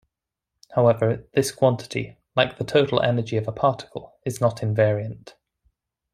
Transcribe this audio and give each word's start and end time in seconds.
However, 0.73 1.27
this 1.35 1.51
quantity, 1.51 2.17
like 2.35 2.57
the 2.57 2.63
total 2.63 3.03
energy 3.03 3.37
of 3.37 3.47
a 3.47 3.51
particle, 3.51 4.17
is 4.25 4.41
not 4.41 4.61
invariant. 4.61 5.35